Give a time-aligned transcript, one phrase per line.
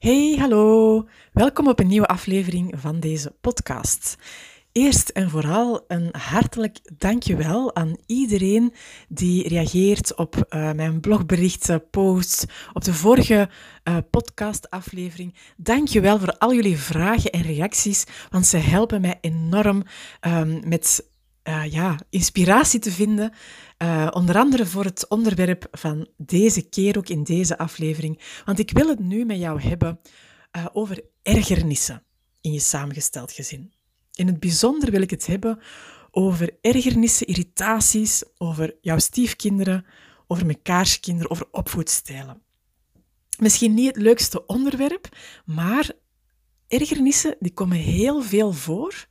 [0.00, 1.06] Hey, hallo.
[1.32, 4.16] Welkom op een nieuwe aflevering van deze podcast.
[4.72, 8.74] Eerst en vooral een hartelijk dankjewel aan iedereen
[9.08, 13.48] die reageert op uh, mijn blogberichten, posts, op de vorige
[13.84, 15.34] uh, podcastaflevering.
[15.56, 19.82] Dankjewel voor al jullie vragen en reacties, want ze helpen mij enorm
[20.20, 21.09] um, met
[21.50, 23.32] uh, ja, inspiratie te vinden.
[23.82, 28.20] Uh, onder andere voor het onderwerp van deze keer, ook in deze aflevering.
[28.44, 30.00] Want ik wil het nu met jou hebben
[30.56, 32.02] uh, over ergernissen
[32.40, 33.72] in je samengesteld gezin.
[34.14, 35.58] In het bijzonder wil ik het hebben
[36.10, 39.84] over ergernissen, irritaties, over jouw stiefkinderen,
[40.26, 42.42] over mekaars kinderen, over opvoedstijlen.
[43.38, 45.90] Misschien niet het leukste onderwerp, maar
[46.68, 49.06] ergernissen die komen heel veel voor.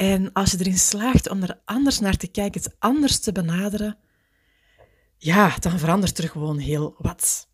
[0.00, 3.98] En als je erin slaagt om er anders naar te kijken, het anders te benaderen,
[5.16, 7.48] ja, dan verandert er gewoon heel wat.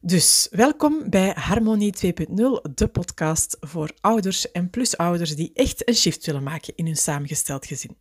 [0.00, 6.26] Dus welkom bij Harmonie 2.0, de podcast voor ouders en plusouders die echt een shift
[6.26, 7.96] willen maken in hun samengesteld gezin.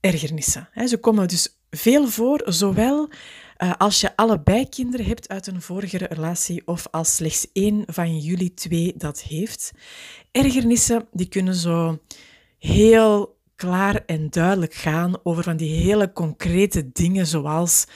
[0.00, 0.68] Ergernissen.
[0.86, 3.10] Ze komen dus veel voor, zowel
[3.62, 8.18] uh, als je allebei kinderen hebt uit een vorige relatie of als slechts één van
[8.18, 9.72] jullie twee dat heeft.
[10.30, 11.98] Ergernissen die kunnen zo
[12.58, 17.86] heel klaar en duidelijk gaan over van die hele concrete dingen zoals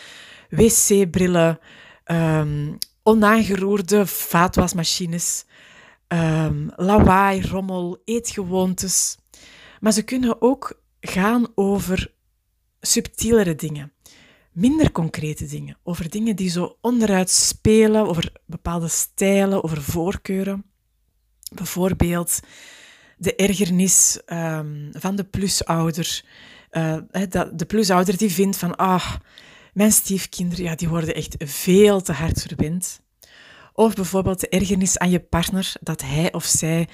[0.48, 1.58] wc-brillen,
[2.04, 5.44] um, onaangeroerde vaatwasmachines,
[6.08, 9.16] um, lawaai, rommel, eetgewoontes.
[9.80, 12.12] Maar ze kunnen ook gaan over
[12.80, 13.92] subtielere dingen
[14.56, 15.78] minder concrete dingen.
[15.82, 20.64] Over dingen die zo onderuit spelen, over bepaalde stijlen, over voorkeuren.
[21.54, 22.40] Bijvoorbeeld
[23.16, 26.24] de ergernis um, van de plusouder.
[26.70, 26.96] Uh,
[27.52, 29.14] de plusouder die vindt van, ah,
[29.72, 33.00] mijn stiefkinderen, ja, die worden echt veel te hard verwend.
[33.72, 36.88] Of bijvoorbeeld de ergernis aan je partner, dat hij of zij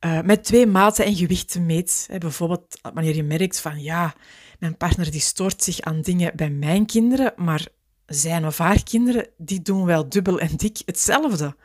[0.00, 2.08] uh, met twee maten en gewichten meet.
[2.18, 4.14] bijvoorbeeld wanneer je merkt van, ja,
[4.64, 7.66] mijn partner die stoort zich aan dingen bij mijn kinderen, maar
[8.06, 11.56] zijn of haar kinderen die doen wel dubbel en dik hetzelfde.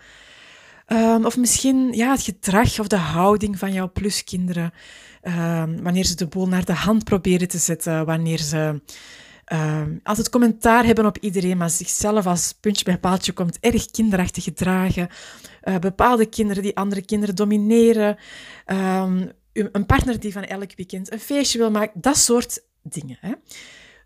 [0.87, 4.73] Um, of misschien ja, het gedrag of de houding van jouw pluskinderen.
[5.23, 8.81] Um, wanneer ze de boel naar de hand proberen te zetten, wanneer ze
[9.53, 14.43] um, altijd commentaar hebben op iedereen, maar zichzelf als puntje bij paaltje komt erg kinderachtig
[14.43, 15.09] gedragen.
[15.63, 18.17] Uh, bepaalde kinderen die andere kinderen domineren.
[19.53, 22.01] een partner die van elk weekend een feestje wil maken.
[22.01, 23.17] Dat soort dingen.
[23.21, 23.33] Hè.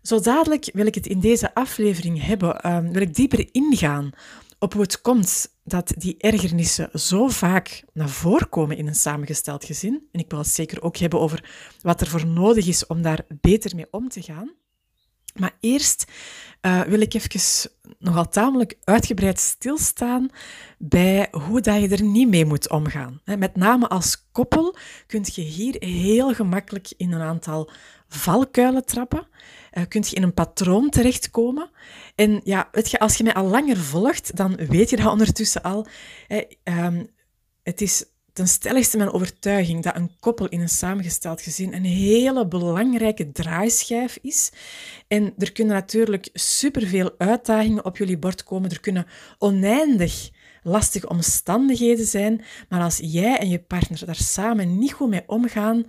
[0.02, 4.10] Zo dadelijk wil ik het in deze aflevering hebben, um, wil ik dieper ingaan
[4.58, 9.64] op hoe het komt dat die ergernissen zo vaak naar voren komen in een samengesteld
[9.64, 10.08] gezin.
[10.12, 11.50] En ik wil het zeker ook hebben over
[11.80, 14.52] wat er voor nodig is om daar beter mee om te gaan.
[15.34, 16.04] Maar eerst
[16.62, 20.30] uh, wil ik even nogal tamelijk uitgebreid stilstaan
[20.78, 23.20] bij hoe dat je er niet mee moet omgaan.
[23.24, 27.70] Met name als koppel kun je hier heel gemakkelijk in een aantal
[28.14, 29.26] valkuilen trappen.
[29.72, 31.70] Uh, kun je in een patroon terechtkomen.
[32.14, 35.62] En ja, weet je, als je mij al langer volgt, dan weet je dat ondertussen
[35.62, 35.86] al.
[36.62, 37.04] Ehm,
[37.62, 38.04] het is
[38.34, 44.18] ten stelligste mijn overtuiging dat een koppel in een samengesteld gezin een hele belangrijke draaischijf
[44.22, 44.52] is.
[45.08, 48.70] En er kunnen natuurlijk superveel uitdagingen op jullie bord komen.
[48.70, 49.06] Er kunnen
[49.38, 50.30] oneindig
[50.62, 52.44] lastige omstandigheden zijn.
[52.68, 55.86] Maar als jij en je partner daar samen niet goed mee omgaan,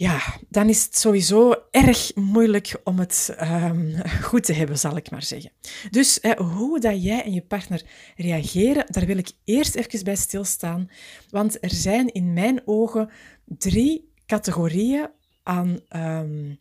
[0.00, 5.10] ja, dan is het sowieso erg moeilijk om het um, goed te hebben, zal ik
[5.10, 5.52] maar zeggen.
[5.90, 7.82] Dus hoe dat jij en je partner
[8.16, 10.90] reageren, daar wil ik eerst even bij stilstaan.
[11.30, 13.10] Want er zijn in mijn ogen
[13.44, 15.08] drie categorieën
[15.42, 16.58] aan um,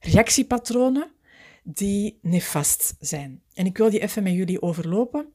[0.00, 1.10] reactiepatronen
[1.62, 3.42] die nefast zijn.
[3.54, 5.32] En ik wil die even met jullie overlopen,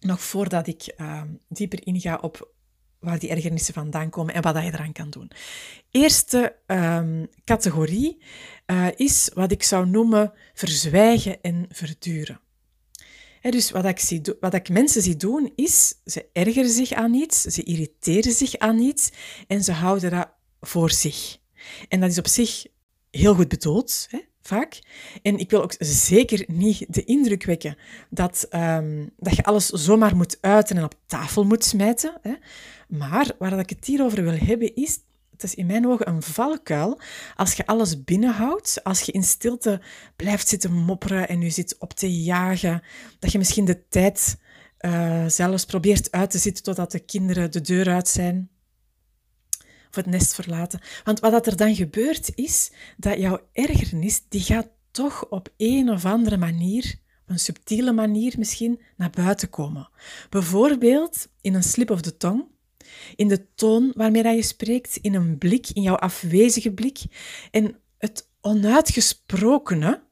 [0.00, 2.54] nog voordat ik um, dieper inga op
[3.06, 5.30] waar die ergernissen vandaan komen en wat je eraan kan doen.
[5.90, 8.18] Eerste um, categorie
[8.66, 12.40] uh, is wat ik zou noemen verzwijgen en verduren.
[13.40, 17.42] dus wat ik, zie, wat ik mensen zie doen, is ze ergeren zich aan iets,
[17.42, 19.10] ze irriteren zich aan iets
[19.46, 20.30] en ze houden dat
[20.60, 21.38] voor zich.
[21.88, 22.66] En dat is op zich
[23.10, 24.08] heel goed bedoeld,
[24.46, 24.78] vaak.
[25.22, 27.76] En ik wil ook zeker niet de indruk wekken
[28.10, 32.18] dat, um, dat je alles zomaar moet uiten en op tafel moet smijten.
[32.22, 32.34] Hè.
[32.88, 34.98] Maar waar ik het hier over wil hebben is,
[35.30, 37.00] het is in mijn ogen een valkuil.
[37.34, 39.80] Als je alles binnenhoudt, als je in stilte
[40.16, 42.82] blijft zitten mopperen en je zit op te jagen,
[43.18, 44.38] dat je misschien de tijd
[44.80, 48.50] uh, zelfs probeert uit te zitten totdat de kinderen de deur uit zijn
[49.88, 50.80] of het nest verlaten.
[51.04, 56.04] Want wat er dan gebeurt is dat jouw ergernis, die gaat toch op een of
[56.04, 59.88] andere manier een subtiele manier misschien, naar buiten komen.
[60.30, 62.46] Bijvoorbeeld in een slip of the tongue,
[63.16, 66.98] in de toon waarmee je spreekt, in een blik, in jouw afwezige blik.
[67.50, 70.02] En het onuitgesprokene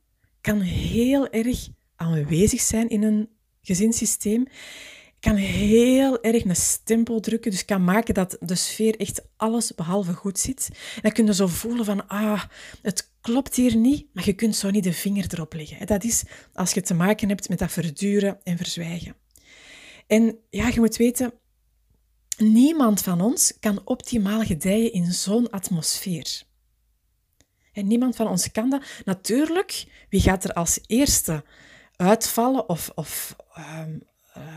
[0.41, 3.29] kan heel erg aanwezig zijn in een
[3.63, 4.47] gezinssysteem
[5.25, 10.13] kan heel erg een stempel drukken, dus kan maken dat de sfeer echt alles behalve
[10.13, 10.69] goed zit.
[10.71, 12.43] En dan kun je zo voelen van, ah,
[12.83, 15.87] het klopt hier niet, maar je kunt zo niet de vinger erop leggen.
[15.87, 16.23] Dat is
[16.53, 19.17] als je te maken hebt met dat verduren en verzwijgen.
[20.07, 21.33] En ja, je moet weten,
[22.37, 26.43] niemand van ons kan optimaal gedijen in zo'n atmosfeer.
[27.73, 28.83] En niemand van ons kan dat.
[29.05, 31.45] Natuurlijk, wie gaat er als eerste
[31.97, 33.83] uitvallen of, of uh,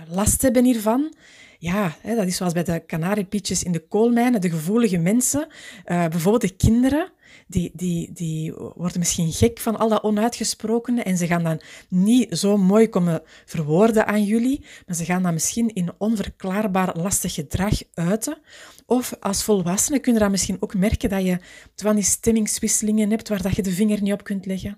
[0.07, 1.13] last hebben hiervan.
[1.59, 5.47] Ja, hè, dat is zoals bij de kanariepietjes in de koolmijnen, de gevoelige mensen,
[5.85, 7.11] uh, bijvoorbeeld de kinderen,
[7.47, 12.37] die, die, die worden misschien gek van al dat onuitgesprokene en ze gaan dan niet
[12.37, 17.73] zo mooi komen verwoorden aan jullie, maar ze gaan dan misschien in onverklaarbaar lastig gedrag
[17.93, 18.37] uiten.
[18.85, 21.39] Of als volwassene kun je dan misschien ook merken dat je
[21.75, 24.77] van die stemmingswisselingen hebt waar dat je de vinger niet op kunt leggen.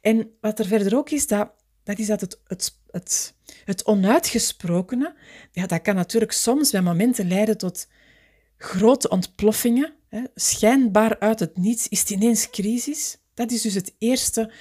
[0.00, 1.50] En wat er verder ook is, dat
[1.88, 5.14] dat is dat het, het, het, het onuitgesprokene,
[5.52, 7.88] ja, dat kan natuurlijk soms bij momenten leiden tot
[8.56, 9.94] grote ontploffingen.
[10.08, 10.22] Hè.
[10.34, 13.18] Schijnbaar uit het niets is het ineens crisis.
[13.34, 14.52] Dat is dus het eerste,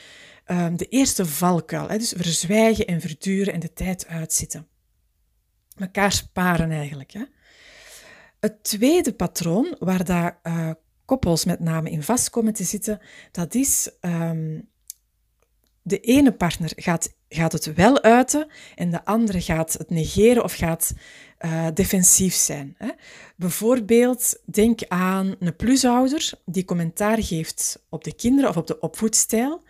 [0.47, 1.89] uh, de eerste valkuil.
[1.89, 1.97] Hè.
[1.97, 4.68] Dus verzwijgen en verduren en de tijd uitzitten.
[5.75, 7.12] Mekaar sparen eigenlijk.
[7.12, 7.24] Hè.
[8.39, 10.71] Het tweede patroon, waar daar uh,
[11.06, 13.00] koppels met name in vast komen te zitten,
[13.31, 14.69] dat is um,
[15.88, 20.54] de ene partner gaat, gaat het wel uiten en de andere gaat het negeren of
[20.54, 20.94] gaat
[21.45, 22.75] uh, defensief zijn.
[22.78, 22.89] Hè.
[23.36, 29.62] Bijvoorbeeld, denk aan een plusouder die commentaar geeft op de kinderen of op de opvoedstijl.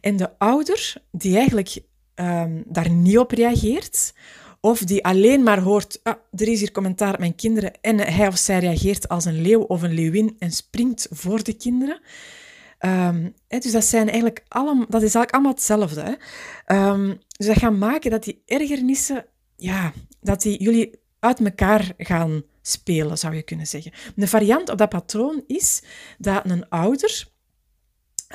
[0.00, 1.82] En de ouder die eigenlijk
[2.14, 4.14] um, daar niet op reageert,
[4.60, 8.26] of die alleen maar hoort, ah, er is hier commentaar op mijn kinderen en hij
[8.26, 12.00] of zij reageert als een leeuw of een leeuwin en springt voor de kinderen.
[13.48, 16.02] Hè, dus dat, zijn eigenlijk allemaal, dat is eigenlijk allemaal hetzelfde.
[16.02, 16.90] Hè.
[16.90, 19.26] Um, dus dat gaat maken dat die ergernissen,
[19.56, 23.92] ja, dat die jullie uit elkaar gaan spelen, zou je kunnen zeggen.
[24.16, 25.82] Een variant op dat patroon is
[26.18, 27.26] dat een ouder,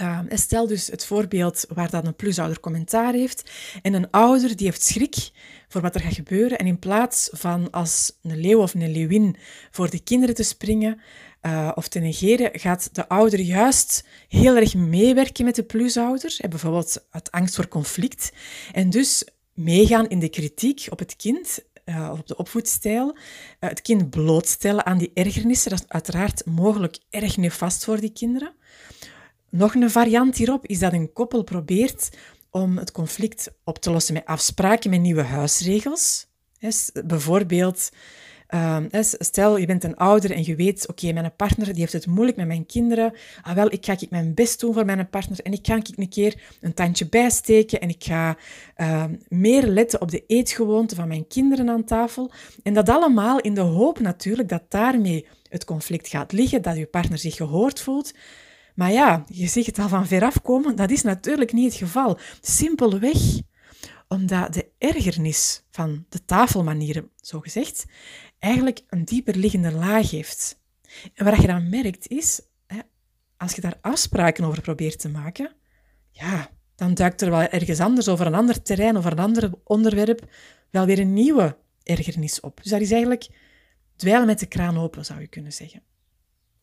[0.01, 3.51] uh, stel dus het voorbeeld waar dat een plusouder commentaar heeft,
[3.81, 5.29] en een ouder die heeft schrik
[5.67, 9.35] voor wat er gaat gebeuren, en in plaats van als een leeuw of een leeuwin
[9.71, 11.01] voor de kinderen te springen,
[11.41, 16.37] uh, of te negeren, gaat de ouder juist heel erg meewerken met de plusouder.
[16.49, 18.31] bijvoorbeeld uit angst voor conflict.
[18.71, 23.17] En dus meegaan in de kritiek op het kind, uh, op de opvoedstijl.
[23.59, 25.69] Het kind blootstellen aan die ergernissen.
[25.69, 28.53] Dat is uiteraard mogelijk erg nefast voor die kinderen.
[29.49, 32.09] Nog een variant hierop is dat een koppel probeert
[32.49, 36.27] om het conflict op te lossen met afspraken, met nieuwe huisregels.
[37.03, 37.89] bijvoorbeeld
[38.55, 42.07] Um, stel, je bent een ouder en je weet, oké, mijn partner die heeft het
[42.07, 43.13] moeilijk met mijn kinderen.
[43.41, 45.87] Ah, wel, ik ga ik mijn best doen voor mijn partner en ik ga ik
[45.95, 48.37] een keer een tandje bijsteken en ik ga
[48.77, 52.31] um, meer letten op de eetgewoonten van mijn kinderen aan tafel.
[52.63, 56.85] En dat allemaal in de hoop natuurlijk dat daarmee het conflict gaat liggen, dat je
[56.85, 58.13] partner zich gehoord voelt.
[58.75, 62.17] Maar ja, je ziet het al van veraf komen, dat is natuurlijk niet het geval.
[62.41, 63.17] Simpelweg
[64.09, 67.85] omdat de ergernis van de tafelmanieren, zo gezegd,
[68.39, 70.61] eigenlijk een dieper liggende laag heeft.
[71.13, 72.79] En wat je dan merkt is, hè,
[73.37, 75.55] als je daar afspraken over probeert te maken,
[76.11, 80.31] ja, dan duikt er wel ergens anders over een ander terrein, of een ander onderwerp,
[80.69, 82.61] wel weer een nieuwe ergernis op.
[82.61, 83.29] Dus dat is eigenlijk
[83.95, 85.83] dweilen met de kraan open, zou je kunnen zeggen.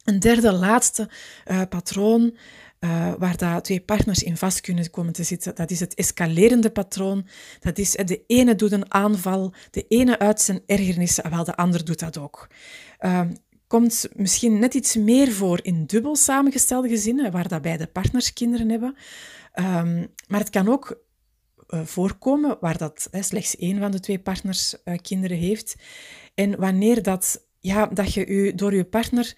[0.04, 1.10] Een derde, laatste
[1.46, 2.36] uh, patroon
[2.80, 5.54] uh, waar dat twee partners in vast kunnen komen te zitten.
[5.54, 7.26] Dat is het escalerende patroon.
[7.60, 11.84] Dat is de ene doet een aanval, de ene uit zijn ergernissen, terwijl de ander
[11.84, 12.48] doet dat ook.
[13.00, 13.20] Uh,
[13.66, 18.68] komt misschien net iets meer voor in dubbel samengestelde gezinnen, waar dat beide partners kinderen
[18.68, 18.96] hebben.
[19.54, 21.04] Um, maar het kan ook
[21.68, 25.74] uh, voorkomen waar dat uh, slechts één van de twee partners uh, kinderen heeft.
[26.34, 29.36] En wanneer dat, ja, dat je u door je partner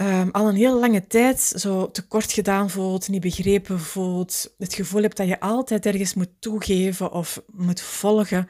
[0.00, 5.02] um, al een heel lange tijd zo tekort gedaan voelt, niet begrepen voelt, het gevoel
[5.02, 8.48] hebt dat je altijd ergens moet toegeven of moet volgen.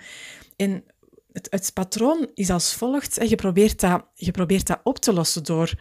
[0.56, 0.84] En
[1.32, 3.28] het, patroon is als volgt.
[3.28, 5.74] Je probeert, dat, je probeert dat op te lossen door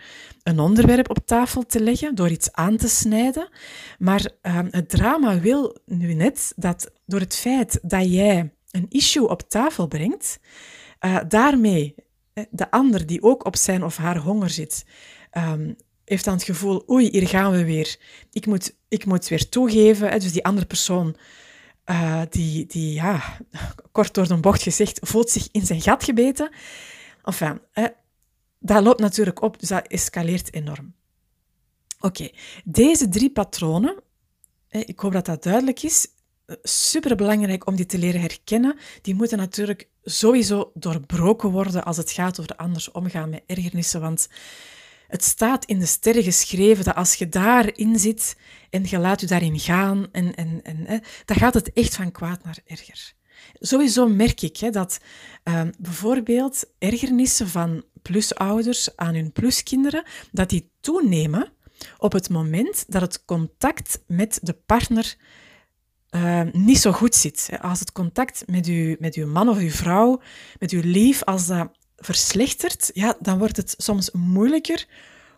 [0.43, 3.49] een onderwerp op tafel te leggen, door iets aan te snijden.
[3.99, 9.29] Maar um, het drama wil nu net dat door het feit dat jij een issue
[9.29, 10.39] op tafel brengt,
[11.01, 11.95] uh, daarmee
[12.49, 14.85] de ander die ook op zijn of haar honger zit,
[15.31, 17.97] um, heeft dan het gevoel, oei, hier gaan we weer.
[18.31, 20.09] Ik moet, ik moet weer toegeven.
[20.09, 21.15] Hè, dus die andere persoon
[21.85, 23.37] uh, die, die, ja,
[23.91, 26.49] kort door de bocht gezegd, voelt zich in zijn gat gebeten.
[27.23, 27.61] Enfin,
[28.59, 30.93] dat loopt natuurlijk op, dus dat escaleert enorm.
[31.99, 32.29] Oké,
[32.63, 33.95] deze drie patronen,
[34.69, 36.07] ik hoop dat dat duidelijk is,
[36.63, 38.77] super belangrijk om die te leren herkennen.
[39.01, 44.01] Die moeten natuurlijk sowieso doorbroken worden als het gaat over anders omgaan met ergernissen.
[44.01, 44.29] Want
[45.07, 48.37] het staat in de sterren geschreven dat als je daarin zit
[48.69, 52.43] en je laat je daarin gaan, en, en, en, dan gaat het echt van kwaad
[52.43, 53.15] naar erger.
[53.59, 54.99] Sowieso merk ik hè, dat
[55.43, 61.51] ehm, bijvoorbeeld ergernissen van plusouders aan hun pluskinderen, dat die toenemen
[61.97, 65.15] op het moment dat het contact met de partner
[66.11, 67.49] uh, niet zo goed zit.
[67.61, 70.21] Als het contact met uw, met uw man of uw vrouw,
[70.59, 74.87] met uw lief, als dat verslechtert, ja, dan wordt het soms moeilijker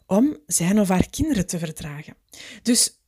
[0.05, 2.15] om zijn of haar kinderen te verdragen.
[2.61, 2.99] Dus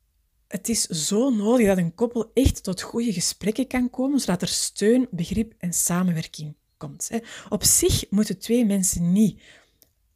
[0.47, 4.47] het is zo nodig dat een koppel echt tot goede gesprekken kan komen, zodat er
[4.47, 7.09] steun, begrip en samenwerking komt.
[7.49, 9.41] Op zich moeten twee mensen niet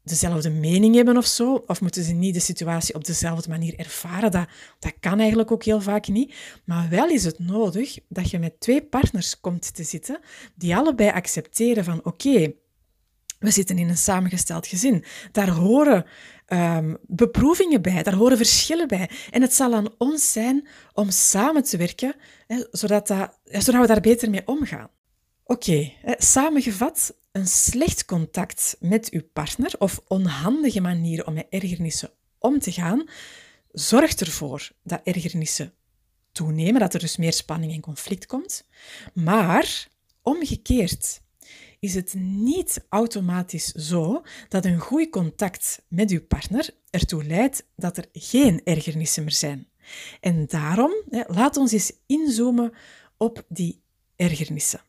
[0.03, 4.31] dezelfde mening hebben of zo, of moeten ze niet de situatie op dezelfde manier ervaren.
[4.31, 4.47] Dat,
[4.79, 6.33] dat kan eigenlijk ook heel vaak niet.
[6.65, 10.19] Maar wel is het nodig dat je met twee partners komt te zitten
[10.55, 12.53] die allebei accepteren van oké,
[13.45, 15.03] we zitten in een samengesteld gezin.
[15.31, 16.05] Daar horen
[16.47, 19.09] um, beproevingen bij, daar horen verschillen bij.
[19.31, 22.15] En het zal aan ons zijn om samen te werken,
[22.47, 24.89] hè, zodat, dat, zodat we daar beter mee omgaan.
[25.43, 32.09] Oké, samengevat, een slecht contact met uw partner of onhandige manieren om met ergernissen
[32.39, 33.09] om te gaan,
[33.71, 35.73] zorgt ervoor dat ergernissen
[36.31, 38.65] toenemen, dat er dus meer spanning en conflict komt.
[39.13, 39.87] Maar
[40.21, 41.21] omgekeerd
[41.85, 47.97] is het niet automatisch zo dat een goed contact met uw partner ertoe leidt dat
[47.97, 49.67] er geen ergernissen meer zijn.
[50.19, 50.91] En daarom,
[51.27, 52.71] laat ons eens inzoomen
[53.17, 53.81] op die
[54.15, 54.79] ergernissen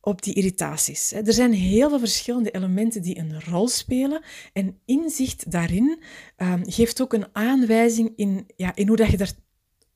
[0.00, 1.12] op die irritaties.
[1.12, 4.22] Er zijn heel veel verschillende elementen die een rol spelen
[4.52, 6.02] en inzicht daarin
[6.36, 9.32] ehm, geeft ook een aanwijzing in, ja, in hoe dat je daar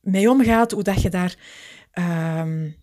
[0.00, 1.36] mee omgaat, hoe dat je daar
[2.38, 2.76] um,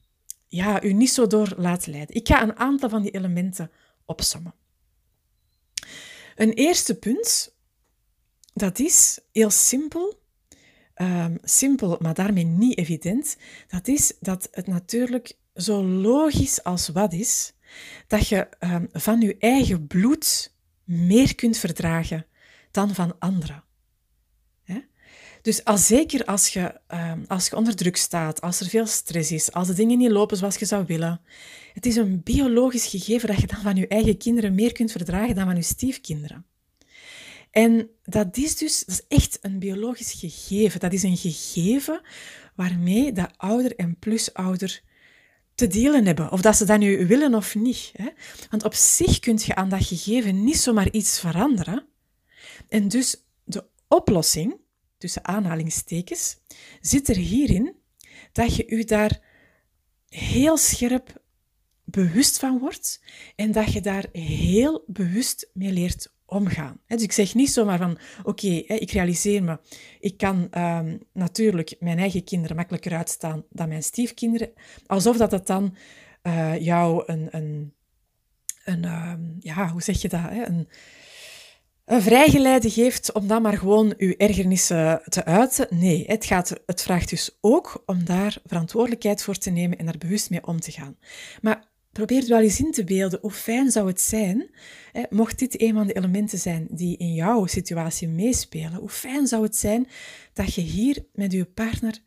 [0.47, 2.15] ja, u niet zo door laat leiden.
[2.15, 3.71] Ik ga een aantal van die elementen
[4.05, 4.53] opsommen.
[6.35, 7.55] Een eerste punt,
[8.53, 10.21] dat is heel simpel,
[10.93, 13.37] ehm, simpel, maar daarmee niet evident,
[13.67, 17.53] dat is dat het natuurlijk zo logisch als wat is,
[18.07, 22.25] dat je ehm, van je eigen bloed meer kunt verdragen
[22.71, 23.63] dan van anderen.
[25.47, 29.31] Dus als, zeker als je, ehm, als je onder druk staat, als er veel stress
[29.31, 31.21] is, als de dingen niet lopen zoals je zou willen,
[31.73, 35.35] het is een biologisch gegeven dat je dan van je eigen kinderen meer kunt verdragen
[35.35, 36.45] dan van je stiefkinderen.
[37.51, 40.79] En dat is dus dat is echt een biologisch gegeven.
[40.79, 42.01] Dat is een gegeven
[42.55, 44.81] waarmee de ouder en plusouder
[45.55, 46.31] te delen hebben.
[46.31, 47.91] Of dat ze dat nu willen of niet.
[47.93, 48.09] Hè?
[48.49, 51.85] Want op zich kun je aan dat gegeven niet zomaar iets veranderen.
[52.69, 54.65] En dus de oplossing,
[54.97, 56.37] tussen aanhalingstekens,
[56.81, 57.75] zit er hierin
[58.31, 59.19] dat je je daar
[60.09, 61.21] heel scherp
[61.83, 63.01] bewust van wordt
[63.35, 66.79] en dat je daar heel bewust mee leert omgaan.
[66.87, 69.59] Dus ik zeg niet zomaar van, oké, ik realiseer me,
[69.99, 74.51] ik kan ehm, natuurlijk mijn eigen kinderen makkelijker uitstaan dan mijn stiefkinderen,
[74.85, 75.75] alsof dat het dan
[76.23, 77.73] uh, jou een, een,
[78.65, 80.67] een ehm, ja, hoe zeg je dat, een,
[81.87, 85.67] een vrijgeleide geeft om dan maar gewoon uw ergernissen te uiten.
[85.69, 89.97] Nee, het, gaat, het vraagt dus ook om daar verantwoordelijkheid voor te nemen en daar
[89.97, 90.97] bewust mee om te gaan.
[91.41, 91.67] Maar
[91.97, 94.49] Probeer wel eens in te beelden hoe fijn zou het zijn,
[94.91, 99.27] hè, mocht dit een van de elementen zijn die in jouw situatie meespelen, hoe fijn
[99.27, 99.87] zou het zijn
[100.33, 101.97] dat je hier met je partner,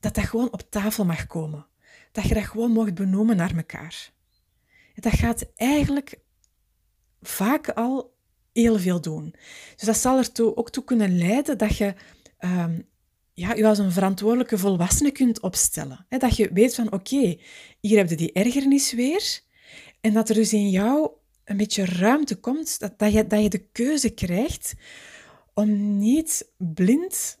[0.00, 1.66] dat dat gewoon op tafel mag komen.
[2.12, 4.10] Dat je dat gewoon mocht benoemen naar elkaar.
[4.94, 6.18] Dat gaat eigenlijk
[7.22, 8.17] vaak al
[8.60, 9.34] heel veel doen.
[9.76, 11.94] Dus dat zal er ook toe kunnen leiden dat je
[12.40, 12.86] um,
[13.38, 16.06] ja, je als een verantwoordelijke volwassene kunt opstellen.
[16.08, 17.38] dat je weet van, oké,
[17.80, 19.40] hier heb je die ergernis weer.
[20.00, 21.10] En dat er dus in jou
[21.44, 24.74] een beetje ruimte komt, dat, dat, je, dat je de keuze krijgt
[25.54, 27.38] om niet blind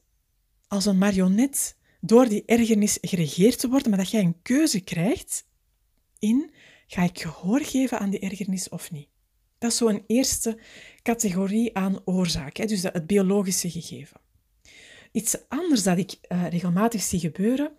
[0.68, 5.46] als een marionet door die ergernis geregeerd te worden, maar dat jij een keuze krijgt
[6.18, 6.50] in,
[6.86, 9.08] ga ik gehoor geven aan die ergernis of niet?
[9.58, 10.58] Dat is zo'n eerste
[11.02, 14.20] categorie aan oorzaak, dus het biologische gegeven.
[15.12, 17.72] Iets anders dat ik uh, regelmatig zie gebeuren,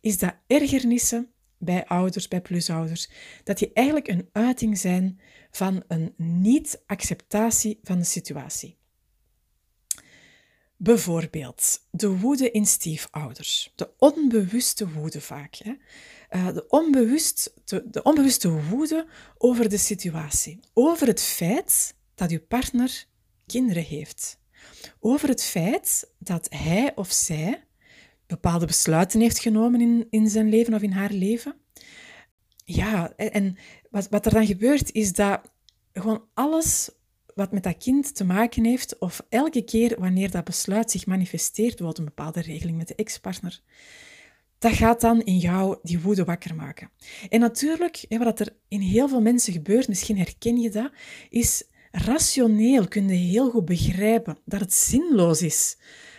[0.00, 3.10] is dat ergernissen bij ouders, bij plusouders,
[3.44, 5.20] dat die eigenlijk een uiting zijn
[5.50, 8.78] van een niet-acceptatie van de situatie.
[10.76, 15.54] Bijvoorbeeld de woede in stiefouders, de onbewuste woede vaak.
[15.54, 15.72] Hè?
[16.30, 19.06] Uh, de, onbewust, de, de onbewuste woede
[19.38, 23.06] over de situatie, over het feit dat uw partner
[23.46, 24.40] kinderen heeft,
[25.00, 27.64] over het feit dat hij of zij
[28.26, 31.54] bepaalde besluiten heeft genomen in, in zijn leven of in haar leven.
[32.64, 33.56] Ja, en
[33.90, 35.40] wat, wat er dan gebeurt is dat
[35.92, 36.90] gewoon alles
[37.34, 41.76] wat met dat kind te maken heeft, of elke keer wanneer dat besluit zich manifesteert,
[41.76, 43.60] bijvoorbeeld een bepaalde regeling met de ex-partner,
[44.60, 46.90] dat gaat dan in jou die woede wakker maken.
[47.28, 50.90] En natuurlijk, wat er in heel veel mensen gebeurt, misschien herken je dat,
[51.30, 55.76] is rationeel kun je heel goed begrijpen dat het zinloos is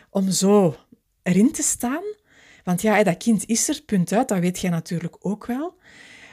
[0.10, 0.76] om zo
[1.24, 2.04] erin te staan.
[2.64, 5.76] Want ja, dat kind is er, punt uit, dat weet jij natuurlijk ook wel.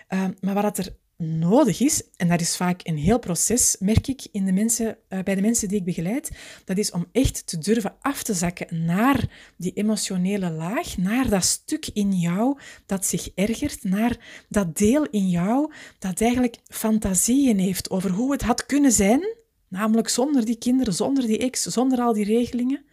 [0.08, 4.26] Uh, maar wat er nodig is, en dat is vaak een heel proces, merk ik
[4.32, 6.30] in de mensen, uh, bij de mensen die ik begeleid,
[6.64, 11.44] dat is om echt te durven af te zakken naar die emotionele laag, naar dat
[11.44, 17.90] stuk in jou dat zich ergert, naar dat deel in jou dat eigenlijk fantasieën heeft
[17.90, 19.36] over hoe het had kunnen zijn,
[19.68, 22.84] namelijk zonder die kinderen, zonder die ex, zonder al die regelingen.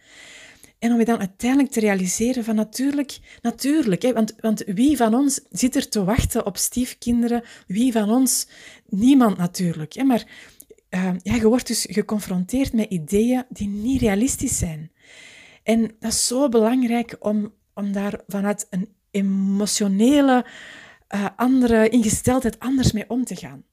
[0.78, 5.14] En om je dan uiteindelijk te realiseren van natuurlijk, natuurlijk, hè, want, want wie van
[5.14, 7.42] ons zit er te wachten op stiefkinderen?
[7.66, 8.48] Wie van ons?
[8.86, 9.92] Niemand natuurlijk.
[9.92, 10.24] Hè, maar
[10.90, 14.90] uh, ja, je wordt dus geconfronteerd met ideeën die niet realistisch zijn.
[15.62, 20.46] En dat is zo belangrijk om, om daar vanuit een emotionele,
[21.14, 23.64] uh, andere ingesteldheid anders mee om te gaan.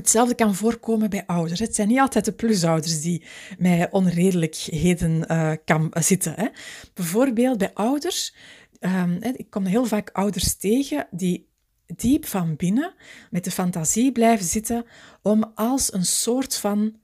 [0.00, 1.60] Hetzelfde kan voorkomen bij ouders.
[1.60, 3.24] Het zijn niet altijd de plusouders die
[3.58, 6.32] met onredelijkheden uh, kan zitten.
[6.36, 6.46] Hè.
[6.94, 8.34] Bijvoorbeeld bij ouders,
[8.80, 11.48] um, ik kom heel vaak ouders tegen die
[11.86, 12.94] diep van binnen
[13.30, 14.84] met de fantasie blijven zitten
[15.22, 16.96] om als een soort van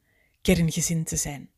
[0.42, 1.50] kerngezin te zijn.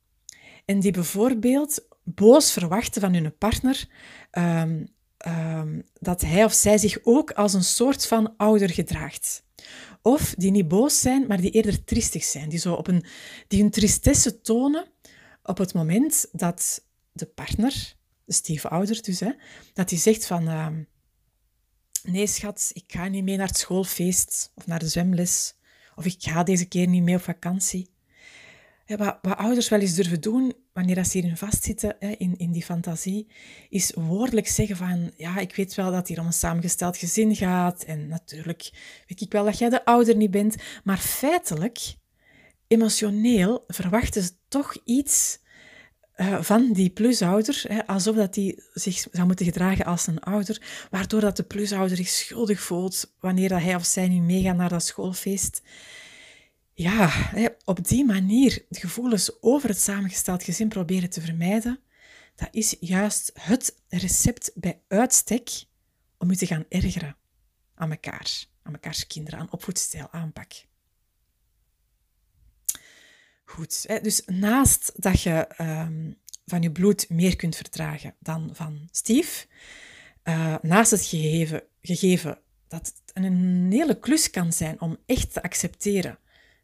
[0.65, 3.89] En die bijvoorbeeld boos verwachten van hun partner
[4.33, 4.89] um,
[5.27, 9.47] um, dat hij of zij zich ook als een soort van ouder gedraagt.
[10.03, 12.49] Of die niet boos zijn, maar die eerder tristig zijn.
[12.49, 13.05] Die, zo op een,
[13.49, 14.87] die hun tristesse tonen
[15.43, 17.95] op het moment dat de partner,
[18.25, 19.33] de stiefouder dus, hè,
[19.73, 20.49] dat die zegt van...
[20.49, 20.69] Uh,
[22.03, 25.55] nee schat, ik ga niet mee naar het schoolfeest of naar de zwemles.
[25.95, 27.91] Of ik ga deze keer niet mee op vakantie.
[28.87, 32.65] Ja, wat, ouders wel eens durven doen, wanneer ze hierin vastzitten, hè, in, in die
[32.65, 33.27] fantasie,
[33.69, 37.85] is woordelijk zeggen van, ja, ik weet wel dat hier om een samengesteld gezin gaat,
[37.85, 38.71] en natuurlijk
[39.07, 41.79] weet ik wel dat jij de ouder niet bent, maar feitelijk,
[42.67, 45.39] emotioneel, verwachten ze toch iets
[46.17, 50.87] uh, van die plusouder, hè, alsof dat die zich zou moeten gedragen als een ouder,
[50.91, 54.69] waardoor dat de plusouder zich schuldig voelt wanneer dat hij of zij nu meegaat naar
[54.69, 55.63] dat schoolfeest
[56.79, 57.31] ja,
[57.65, 61.81] op die manier gevoelens over het samengesteld gezin proberen te vermijden,
[62.35, 65.51] dat is juist het recept bij uitstek
[66.19, 67.17] om je te gaan ergeren
[67.75, 70.53] aan elkaar, aan mekaars kinderen, aan opvoedstijl, aanpak.
[73.45, 76.13] Goed, dus naast dat je ehm,
[76.47, 79.47] van je bloed meer kunt verdragen dan van Steve,
[80.25, 82.39] uh, naast het gegeven, gegeven
[82.69, 86.19] dat het een hele klus kan zijn om echt te accepteren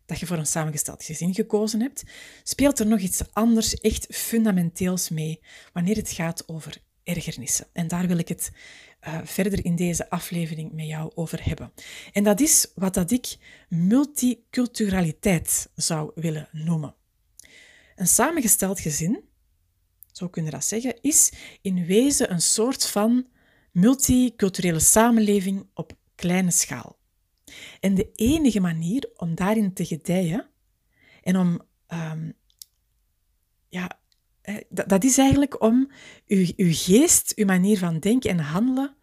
[0.06, 2.02] dat je voor een samengesteld gezin gekozen hebt,
[2.42, 5.40] speelt er nog iets anders echt fundamenteels mee
[5.72, 7.66] wanneer het gaat over ergernissen.
[7.72, 8.50] En daar wil ik het
[9.06, 11.72] uh, verder in deze aflevering met jou over hebben.
[12.12, 13.36] En dat is wat dat ik
[13.68, 16.94] multiculturaliteit zou willen noemen.
[17.96, 19.24] Een samengesteld gezin,
[20.12, 23.26] zo kun je dat zeggen, is in wezen een soort van
[23.72, 26.98] multiculturele samenleving op kleine schaal.
[27.80, 30.46] En de enige manier om daarin te gedijen
[31.22, 32.34] en om, um,
[33.68, 33.98] ja,
[34.68, 35.90] dat, is eigenlijk om
[36.26, 38.96] uw, uw geest, uw manier van denken en handelen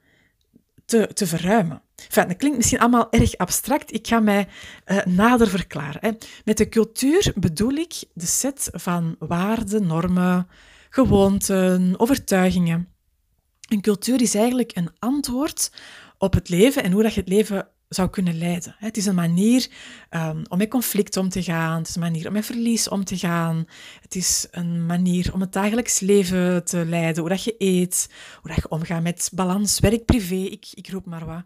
[0.86, 1.82] te, te verruimen.
[1.96, 3.94] Enfin, dat klinkt misschien allemaal erg abstract.
[3.94, 4.48] Ik ga mij
[4.86, 6.02] uh, nader verklaren.
[6.02, 6.12] Hè.
[6.46, 10.48] Met de cultuur bedoel ik de set van waarden, normen,
[10.90, 12.88] gewoonten, overtuigingen.
[13.70, 15.72] Een cultuur is eigenlijk een antwoord
[16.18, 18.76] op het leven en hoe dat je het leven zou kunnen leiden.
[18.78, 19.68] Het is een manier
[20.10, 23.04] um, om met conflict om te gaan, het is een manier om met verlies om
[23.04, 23.66] te gaan,
[24.02, 28.10] het is een manier om het dagelijks leven te leiden, hoe dat je eet,
[28.42, 31.44] hoe dat je omgaat met balans, werk, privé, ik, ik roep maar wat.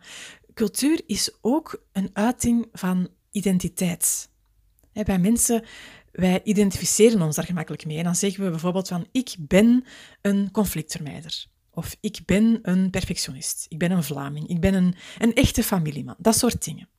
[0.53, 4.29] Cultuur is ook een uiting van identiteit.
[4.93, 5.63] Bij mensen,
[6.11, 7.97] wij identificeren ons daar gemakkelijk mee.
[7.97, 9.85] En dan zeggen we bijvoorbeeld van, ik ben
[10.21, 11.47] een conflictvermijder.
[11.75, 16.15] Of ik ben een perfectionist, ik ben een Vlaming, ik ben een, een echte familieman.
[16.17, 16.89] Dat soort dingen.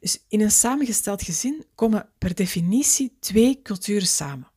[0.00, 4.48] Dus in een samengesteld gezin komen per definitie twee culturen samen.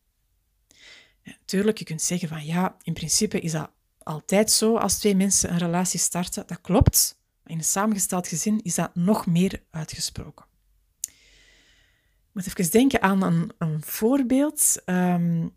[1.46, 3.72] Tuurlijk, je kunt zeggen van ja, in principe is dat
[4.04, 6.48] altijd zo als twee mensen een relatie starten.
[6.48, 7.18] Dat klopt.
[7.44, 10.46] Maar in een samengesteld gezin is dat nog meer uitgesproken.
[11.02, 14.82] Ik moet even denken aan een, een voorbeeld.
[14.86, 15.56] Um,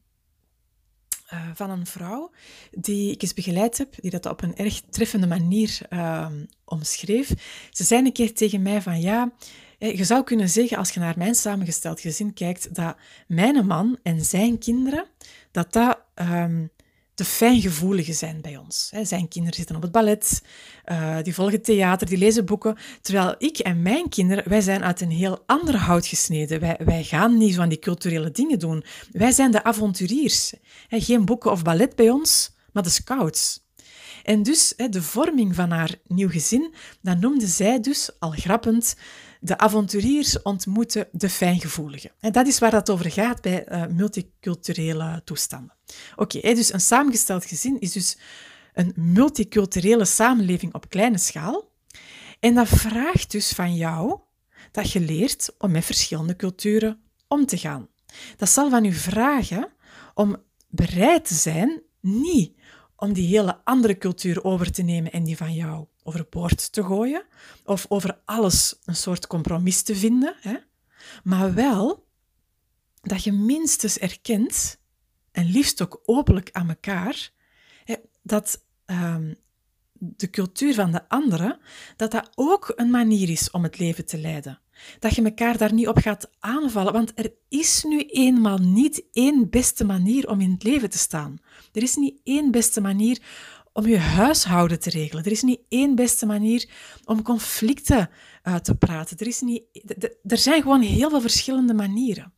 [1.33, 2.31] uh, van een vrouw
[2.71, 6.27] die ik eens begeleid heb, die dat op een erg treffende manier uh,
[6.65, 7.29] omschreef.
[7.71, 9.33] Ze zei een keer tegen mij van ja,
[9.79, 14.25] je zou kunnen zeggen als je naar mijn samengesteld gezin kijkt, dat mijn man en
[14.25, 15.05] zijn kinderen,
[15.51, 16.71] dat dat um,
[17.21, 18.91] de fijngevoeligen zijn bij ons.
[19.03, 20.43] Zijn kinderen zitten op het ballet,
[20.87, 22.77] uh, die volgen theater, die lezen boeken.
[23.01, 26.61] Terwijl ik en mijn kinderen, wij zijn uit een heel ander hout gesneden.
[26.61, 28.85] Wij, wij gaan niet zo aan die culturele dingen doen.
[29.13, 30.53] Wij zijn de avonturiers.
[30.89, 33.61] Geen boeken of ballet bij ons, maar de scouts.
[34.23, 38.97] En dus de vorming van haar nieuw gezin, dat noemde zij dus, al grappend,
[39.41, 42.11] de avonturiers ontmoeten de fijngevoeligen.
[42.21, 45.77] En dat is waar dat over gaat bij uh, multiculturele toestanden.
[46.17, 48.19] Oké, dus een samengesteld gezin is dus
[48.73, 51.69] een multiculturele samenleving op kleine schaal.
[52.41, 54.21] En dat vraagt dus van jou
[54.71, 57.89] dat je leert om met verschillende culturen om te gaan.
[58.37, 59.73] Dat zal van u vragen
[60.15, 60.37] om
[60.69, 62.59] bereid te zijn, niet
[62.97, 67.25] om die hele andere cultuur over te nemen en die van jou overboord te gooien,
[67.65, 70.57] of over alles een soort compromis te vinden, hè?
[71.23, 72.09] maar wel
[73.03, 74.79] dat je minstens erkent,
[75.33, 77.31] en liefst ook openlijk aan elkaar,
[77.85, 79.37] hè, dat um,
[79.93, 81.59] de cultuur van de anderen,
[81.97, 84.61] dat dat ook een manier is om het leven te leiden.
[84.99, 89.51] Dat je elkaar daar niet op gaat aanvallen, want er is nu eenmaal niet één
[89.51, 91.39] beste manier om in het leven te staan.
[91.73, 93.23] Er is niet één beste manier
[93.73, 95.25] om je huishouden te regelen.
[95.25, 96.69] Er is niet één beste manier
[97.05, 98.11] om conflicten
[98.43, 99.19] uit te praten.
[99.19, 99.65] Er, is niet,
[100.27, 102.33] er zijn gewoon heel veel verschillende manieren.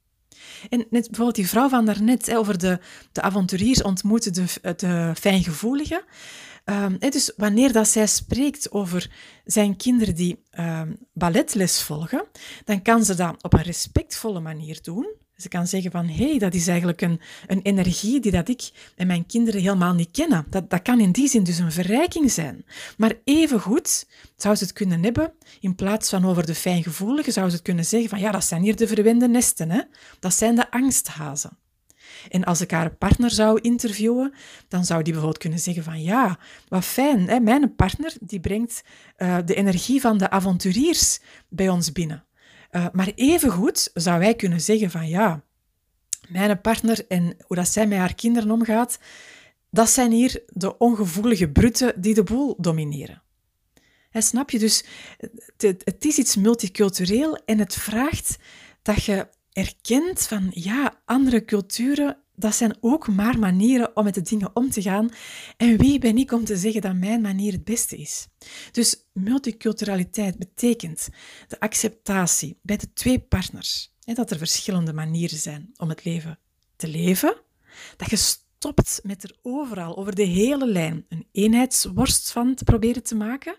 [0.68, 2.78] En net bijvoorbeeld die vrouw van daarnet, hè, over de,
[3.12, 6.04] de avonturiers ontmoeten de, de fijngevoeligen.
[6.64, 9.10] Um, dus wanneer dat zij spreekt over
[9.44, 12.24] zijn kinderen die um, balletles volgen,
[12.64, 15.14] dan kan ze dat op een respectvolle manier doen.
[15.42, 19.06] Ze kan zeggen van, hey, dat is eigenlijk een, een energie die dat ik en
[19.06, 20.46] mijn kinderen helemaal niet kennen.
[20.50, 22.64] Dat, dat kan in die zin dus een verrijking zijn.
[22.96, 27.54] Maar evengoed zou ze het kunnen hebben, in plaats van over de fijngevoeligen, zou ze
[27.54, 29.80] het kunnen zeggen van, ja, dat zijn hier de verwende nesten, hè?
[30.20, 31.58] dat zijn de angsthazen.
[32.28, 34.34] En als ik haar partner zou interviewen,
[34.68, 37.40] dan zou die bijvoorbeeld kunnen zeggen van ja, wat fijn, hè?
[37.40, 38.82] mijn partner die brengt
[39.16, 42.24] uh, de energie van de avonturiers bij ons binnen.
[42.72, 45.42] Uh, maar evengoed zou wij kunnen zeggen van ja,
[46.28, 48.98] mijn partner en hoe dat zij met haar kinderen omgaat,
[49.70, 53.22] dat zijn hier de ongevoelige bruten die de boel domineren.
[54.12, 54.58] Snap je?
[54.58, 54.84] Dus
[55.56, 58.36] het, het is iets multicultureel en het vraagt
[58.82, 64.22] dat je erkent van ja, andere culturen, dat zijn ook maar manieren om met de
[64.22, 65.08] dingen om te gaan.
[65.56, 68.26] En wie ben ik om te zeggen dat mijn manier het beste is?
[68.70, 71.08] Dus multiculturaliteit betekent
[71.48, 73.90] de acceptatie bij de twee partners.
[74.04, 76.38] Dat er verschillende manieren zijn om het leven
[76.76, 77.36] te leven.
[77.96, 83.02] Dat je stopt met er overal, over de hele lijn, een eenheidsworst van te proberen
[83.02, 83.56] te maken.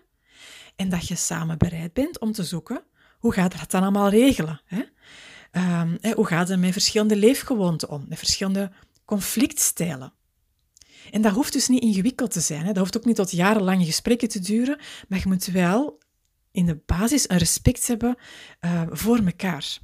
[0.76, 2.84] En dat je samen bereid bent om te zoeken
[3.18, 4.60] hoe gaat dat dan allemaal regelen.
[4.64, 4.82] Hè?
[5.56, 8.70] Um, hoe gaat het met verschillende leefgewoonten om, met verschillende
[9.04, 10.12] conflictstijlen?
[11.10, 12.60] En dat hoeft dus niet ingewikkeld te zijn.
[12.60, 12.66] Hè.
[12.66, 15.98] Dat hoeft ook niet tot jarenlange gesprekken te duren, maar je moet wel
[16.50, 18.16] in de basis een respect hebben
[18.60, 19.78] uh, voor elkaar.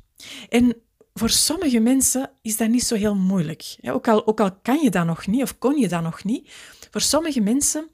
[0.49, 0.77] En
[1.15, 3.77] voor sommige mensen is dat niet zo heel moeilijk.
[3.83, 6.51] Ook al, ook al kan je dat nog niet of kon je dat nog niet,
[6.91, 7.89] voor sommige mensen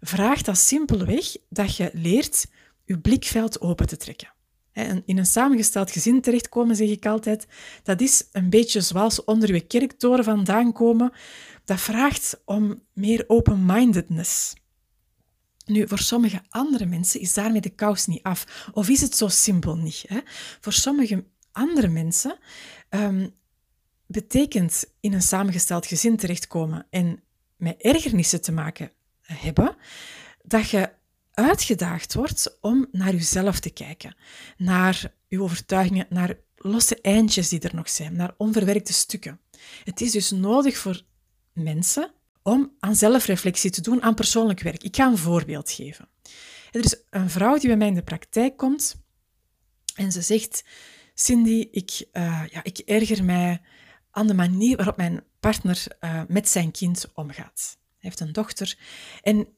[0.00, 2.46] vraagt dat simpelweg dat je leert
[2.84, 4.32] je blikveld open te trekken
[5.04, 7.46] in een samengesteld gezin terechtkomen, zeg ik altijd,
[7.82, 11.12] dat is een beetje zoals onder je kerktoren vandaan komen.
[11.64, 14.54] Dat vraagt om meer open-mindedness.
[15.64, 18.68] Nu, voor sommige andere mensen is daarmee de kous niet af.
[18.72, 20.04] Of is het zo simpel niet?
[20.06, 20.20] Hè?
[20.60, 22.38] Voor sommige andere mensen
[22.90, 23.34] um,
[24.06, 27.22] betekent in een samengesteld gezin terechtkomen en
[27.56, 29.76] met ergernissen te maken hebben,
[30.42, 30.90] dat je
[31.38, 34.16] uitgedaagd wordt om naar jezelf te kijken,
[34.56, 39.40] naar uw overtuigingen, naar losse eindjes die er nog zijn, naar onverwerkte stukken.
[39.84, 41.02] Het is dus nodig voor
[41.52, 42.10] mensen
[42.42, 44.82] om aan zelfreflectie te doen, aan persoonlijk werk.
[44.82, 46.08] Ik ga een voorbeeld geven.
[46.70, 48.96] Er is een vrouw die bij mij in de praktijk komt
[49.94, 50.64] en ze zegt:
[51.14, 53.60] Cindy, ik, uh, ja, ik erger mij
[54.10, 57.76] aan de manier waarop mijn partner uh, met zijn kind omgaat.
[57.78, 58.78] Hij heeft een dochter
[59.22, 59.48] en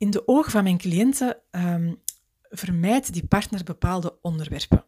[0.00, 2.00] in de ogen van mijn cliënten um,
[2.42, 4.84] vermijdt die partner bepaalde onderwerpen.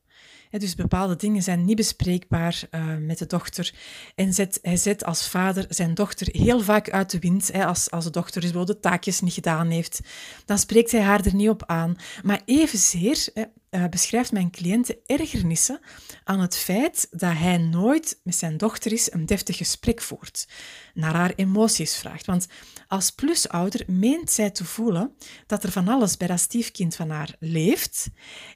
[0.61, 3.75] Dus bepaalde dingen zijn niet bespreekbaar uh, met de dochter.
[4.15, 7.53] En zet, hij zet als vader zijn dochter heel vaak uit de wind.
[7.53, 10.01] Als, als de dochter dus de taakjes niet gedaan heeft,
[10.45, 11.97] dan spreekt hij haar er niet op aan.
[12.23, 15.81] Maar evenzeer uh, beschrijft mijn cliënt de ergernissen
[16.25, 20.49] aan het feit dat hij nooit met zijn dochter is een deftig gesprek voert,
[20.95, 22.27] naar haar emoties vraagt.
[22.27, 22.47] Want
[22.89, 27.37] als plusouder meent zij te voelen dat er van alles bij dat stiefkind van haar
[27.39, 28.07] leeft.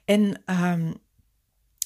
[0.05, 1.05] En, um,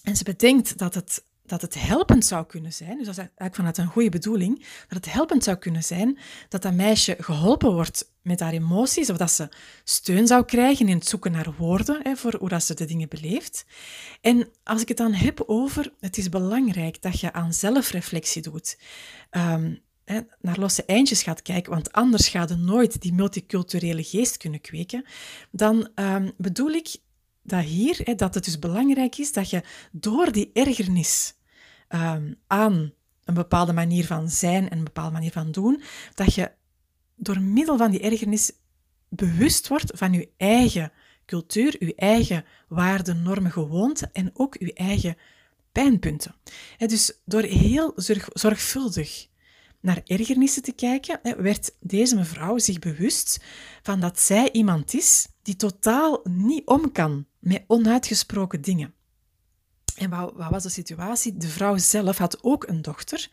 [0.03, 3.55] en ze bedenkt dat het dat het helpend zou kunnen zijn, dus dat is eigenlijk
[3.55, 6.17] vanuit een goede bedoeling, dat het helpend zou kunnen zijn
[6.49, 9.49] dat dat meisje geholpen wordt met haar emoties, of dat ze
[9.83, 13.09] steun zou krijgen in het zoeken naar woorden hè, voor hoe dat ze de dingen
[13.09, 13.65] beleeft.
[14.21, 18.77] En als ik het dan heb over, het is belangrijk dat je aan zelfreflectie doet.
[19.31, 19.81] Um,
[20.41, 25.05] naar losse eindjes gaat kijken, want anders ga je nooit die multiculturele geest kunnen kweken,
[25.51, 26.95] dan um, bedoel ik
[27.43, 31.33] dat hier, hè, dat het dus belangrijk is dat je door die ergernis
[31.89, 35.81] um, aan een bepaalde manier van zijn en een bepaalde manier van doen,
[36.13, 36.51] dat je
[37.15, 38.51] door middel van die ergernis
[39.09, 40.91] bewust wordt van je eigen
[41.25, 45.17] cultuur, je eigen waarden, normen, gewoonten en ook je eigen
[45.71, 46.35] pijnpunten.
[46.77, 47.93] dus door heel
[48.33, 49.27] zorgvuldig
[49.79, 53.43] naar ergernissen te kijken, werd deze mevrouw zich bewust
[53.81, 58.93] van dat zij iemand is die totaal niet om kan met onuitgesproken dingen.
[59.95, 61.37] En wat, wat, was de situatie?
[61.37, 63.29] De vrouw zelf had ook een dochter.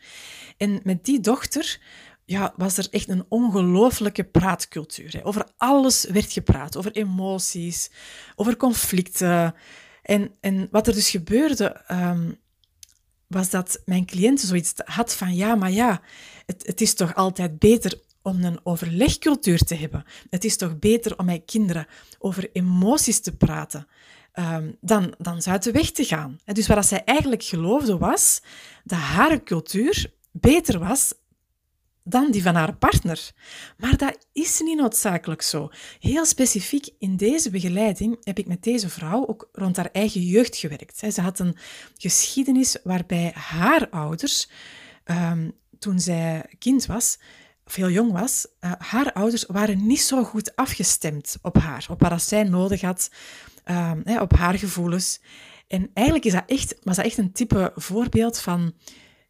[0.57, 1.79] En met die dochter
[2.25, 5.13] ja, was er echt een ongelooflijke praatcultuur.
[5.13, 5.25] Hè.
[5.25, 6.77] Over alles werd gepraat.
[6.77, 7.91] Over emoties,
[8.35, 9.55] over conflicten.
[10.03, 12.39] En, en wat er dus gebeurde, um,
[13.27, 16.01] was dat mijn cliënt zoiets had van ja, maar ja,
[16.45, 20.05] het, het is toch altijd beter om een overlegcultuur te hebben.
[20.29, 21.87] Het is toch beter om met kinderen
[22.19, 23.87] over emoties te praten
[24.33, 26.39] um, dan, dan ze uit de weg te gaan.
[26.45, 28.41] Dus wat zij eigenlijk geloofde was
[28.83, 31.13] dat haar cultuur beter was
[32.03, 33.31] dan die van haar partner.
[33.77, 35.69] Maar dat is niet noodzakelijk zo.
[35.99, 40.57] Heel specifiek in deze begeleiding heb ik met deze vrouw ook rond haar eigen jeugd
[40.57, 41.13] gewerkt.
[41.13, 41.55] Ze had een
[41.97, 44.49] geschiedenis waarbij haar ouders,
[45.05, 47.17] um, toen zij kind was,
[47.69, 52.01] of heel jong was, uh, haar ouders waren niet zo goed afgestemd op haar, op
[52.01, 53.11] wat zij nodig had,
[53.65, 55.21] um, hè, op haar gevoelens.
[55.67, 58.73] En eigenlijk is dat echt, was dat echt een type voorbeeld van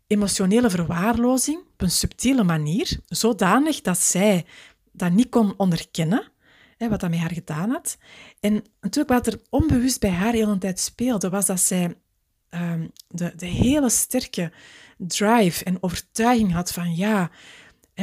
[0.08, 4.46] emotionele verwaarlozing op een subtiele manier, zodanig dat zij
[4.92, 6.32] dat niet kon onderkennen,
[6.78, 7.98] hè, wat dat met haar gedaan had.
[8.40, 11.96] En natuurlijk wat er onbewust bij haar de hele tijd speelde, was dat zij
[12.50, 14.52] um, de, de hele sterke
[14.98, 17.32] drive en overtuiging had van ja,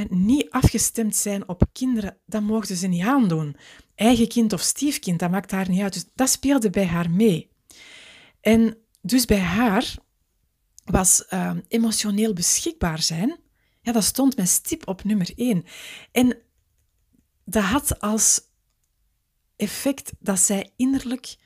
[0.09, 3.57] niet afgestemd zijn op kinderen, dat mochten ze niet aandoen.
[3.95, 5.93] Eigen kind of stiefkind, dat maakt haar niet uit.
[5.93, 7.51] Dus dat speelde bij haar mee.
[8.41, 9.95] En dus bij haar
[10.85, 13.39] was uh, emotioneel beschikbaar zijn,
[13.83, 15.65] ja, dat stond met stip op nummer één.
[16.13, 16.39] En
[17.45, 18.41] dat had als
[19.57, 21.37] effect dat zij innerlijk,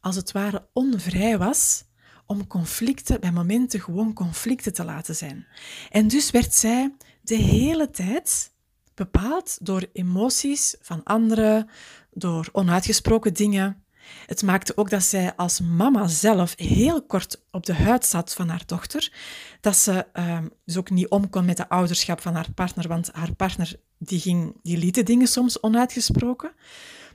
[0.00, 1.84] als het ware, onvrij was
[2.26, 5.46] om conflicten, bij momenten gewoon conflicten te laten zijn.
[5.90, 8.52] En dus werd zij de hele tijd
[8.94, 11.68] bepaald door emoties van anderen,
[12.10, 13.84] door onuitgesproken dingen.
[14.26, 18.48] Het maakte ook dat zij als mama zelf heel kort op de huid zat van
[18.48, 19.12] haar dochter.
[19.60, 23.10] Dat ze uh, dus ook niet om kon met de ouderschap van haar partner, want
[23.12, 26.52] haar partner die ging, die liet de dingen soms onuitgesproken.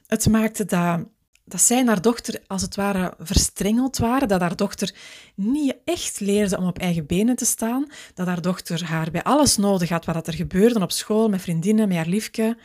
[0.08, 1.06] Het maakte dat
[1.50, 4.96] dat zij en haar dochter als het ware verstrengeld waren, dat haar dochter
[5.36, 9.58] niet echt leerde om op eigen benen te staan, dat haar dochter haar bij alles
[9.58, 12.58] nodig had wat er gebeurde op school, met vriendinnen, met haar liefke.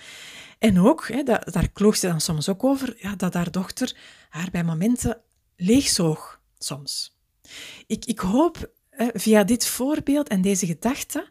[0.58, 3.96] En ook, hè, dat, daar kloog ze dan soms ook over, ja, dat haar dochter
[4.28, 5.20] haar bij momenten
[5.56, 7.18] leegzoog, soms.
[7.86, 11.28] Ik, ik hoop hè, via dit voorbeeld en deze gedachte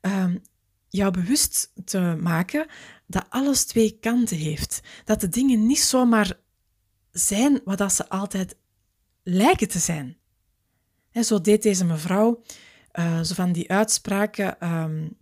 [0.00, 0.42] um,
[0.88, 2.66] jou bewust te maken
[3.06, 4.80] dat alles twee kanten heeft.
[5.04, 6.38] Dat de dingen niet zomaar
[7.12, 8.56] zijn wat dat ze altijd
[9.22, 10.16] lijken te zijn.
[11.12, 12.42] En zo deed deze mevrouw
[12.92, 15.16] uh, zo van die uitspraken um,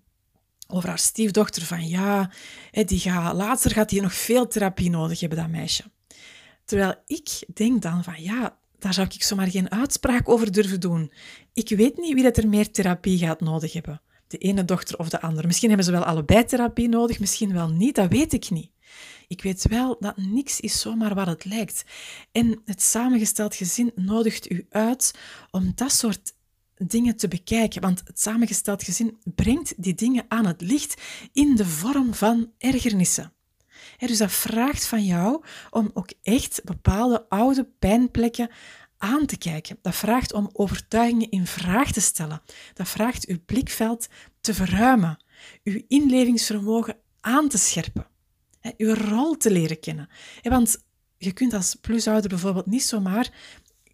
[0.66, 2.30] over haar stiefdochter van ja,
[2.70, 5.84] die gaat, later gaat die nog veel therapie nodig hebben, dat meisje.
[6.64, 11.12] Terwijl ik denk dan van ja, daar zou ik zomaar geen uitspraak over durven doen.
[11.52, 14.00] Ik weet niet wie dat er meer therapie gaat nodig hebben.
[14.26, 15.46] De ene dochter of de andere.
[15.46, 18.70] Misschien hebben ze wel allebei therapie nodig, misschien wel niet, dat weet ik niet.
[19.28, 21.84] Ik weet wel dat niks is zomaar wat het lijkt.
[22.32, 25.14] En het samengesteld gezin nodigt u uit
[25.50, 26.32] om dat soort
[26.76, 27.80] dingen te bekijken.
[27.80, 33.32] Want het samengesteld gezin brengt die dingen aan het licht in de vorm van ergernissen.
[33.98, 38.50] dus dat vraagt van jou om ook echt bepaalde oude pijnplekken
[38.98, 39.78] aan te kijken.
[39.82, 42.42] Dat vraagt om overtuigingen in vraag te stellen.
[42.74, 44.08] Dat vraagt uw blikveld
[44.40, 45.24] te verruimen,
[45.64, 48.06] uw inlevingsvermogen aan te scherpen,
[48.76, 50.08] uw rol te leren kennen.
[50.42, 50.84] Want
[51.16, 53.30] je kunt als plusouder bijvoorbeeld niet zomaar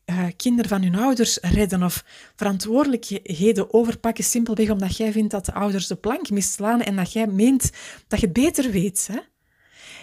[0.07, 2.05] uh, kinderen van hun ouders redden of
[2.37, 7.27] verantwoordelijkheden overpakken simpelweg omdat jij vindt dat de ouders de plank misslaan en dat jij
[7.27, 7.71] meent
[8.09, 9.09] dat je beter weet.
[9.13, 9.19] Hè?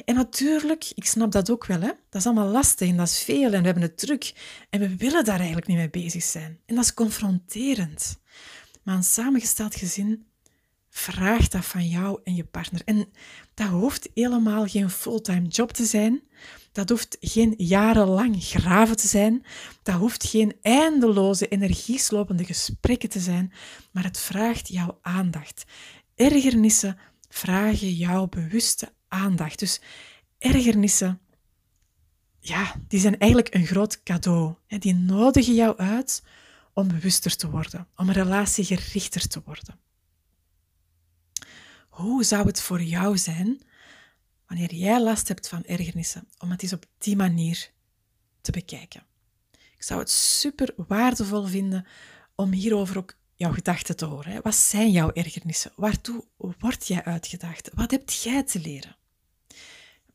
[0.06, 1.91] En natuurlijk, ik snap dat ook wel, hè?
[2.10, 4.34] dat is allemaal lastig en dat is veel en we hebben het druk
[4.69, 6.60] en we willen daar eigenlijk niet mee bezig zijn.
[6.65, 8.19] En dat is confronterend.
[8.84, 10.26] Maar een samengesteld gezin
[10.93, 12.82] vraagt dat van jou en je partner.
[12.86, 13.12] En
[13.54, 16.21] dat hoeft helemaal geen fulltime job te zijn.
[16.71, 19.45] Dat hoeft geen jarenlang graven te zijn.
[19.84, 23.54] Dat hoeft geen eindeloze, energieslopende gesprekken te zijn.
[23.91, 25.63] Maar het vraagt jouw aandacht.
[26.15, 26.97] Ergernissen
[27.30, 29.60] vragen jouw bewuste aandacht.
[29.60, 29.82] Dus
[30.38, 31.19] ergernissen,
[32.39, 34.56] ja, die zijn eigenlijk een groot cadeau.
[34.67, 36.23] Die nodigen jou uit
[36.73, 39.80] om bewuster te worden, om relatiegerichter te worden.
[42.01, 43.61] Hoe zou het voor jou zijn
[44.47, 47.71] wanneer jij last hebt van ergernissen, om het eens op die manier
[48.41, 49.03] te bekijken?
[49.51, 51.85] Ik zou het super waardevol vinden
[52.35, 54.41] om hierover ook jouw gedachten te horen.
[54.41, 55.71] Wat zijn jouw ergernissen?
[55.75, 57.69] Waartoe word jij uitgedacht?
[57.73, 58.95] Wat heb jij te leren?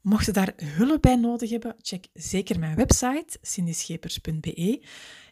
[0.01, 4.85] Mocht je daar hulp bij nodig hebben, check zeker mijn website cindyschepers.be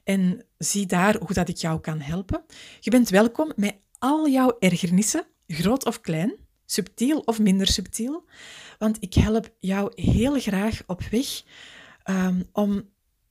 [0.05, 2.45] en zie daar hoe dat ik jou kan helpen.
[2.81, 8.25] Je bent welkom met al jouw ergernissen, groot of klein, subtiel of minder subtiel,
[8.79, 11.43] want ik help jou heel graag op weg
[12.05, 12.89] um, om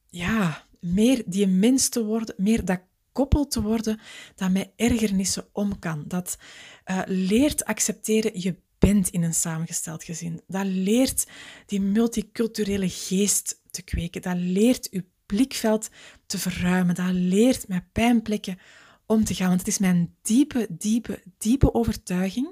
[0.10, 4.00] ja, meer die mens te worden, meer dat koppel te worden
[4.36, 6.04] dat met ergernissen om kan.
[6.08, 6.38] Dat
[6.86, 10.41] uh, leert accepteren, je bent in een samengesteld gezin.
[10.48, 11.28] Dat leert
[11.65, 14.22] die multiculturele geest te kweken.
[14.22, 15.89] Dat leert je blikveld
[16.26, 16.96] te verruimen.
[16.96, 18.58] Dat leert met pijnplekken
[19.06, 19.48] om te gaan.
[19.48, 22.48] Want het is mijn diepe, diepe, diepe overtuiging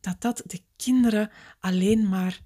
[0.00, 2.40] dat dat de kinderen alleen maar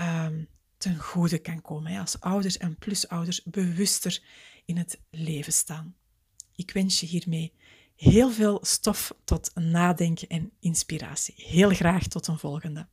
[0.00, 1.92] um, ten goede kan komen.
[1.92, 2.00] Hè?
[2.00, 4.22] Als ouders en plusouders bewuster
[4.64, 5.94] in het leven staan.
[6.54, 7.52] Ik wens je hiermee
[7.96, 11.34] heel veel stof tot nadenken en inspiratie.
[11.36, 12.88] Heel graag tot een volgende.